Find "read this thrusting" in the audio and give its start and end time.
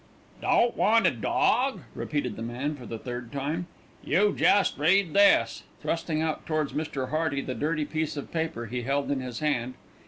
4.79-6.23